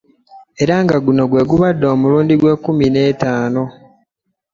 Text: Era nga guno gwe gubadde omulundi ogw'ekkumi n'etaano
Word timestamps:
Era 0.63 0.75
nga 0.83 0.97
guno 1.05 1.23
gwe 1.31 1.43
gubadde 1.49 1.85
omulundi 1.93 2.31
ogw'ekkumi 2.35 2.87
n'etaano 2.89 3.63